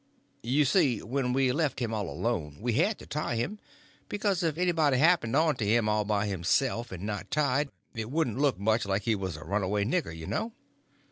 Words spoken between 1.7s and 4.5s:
him all alone we had to tie him, because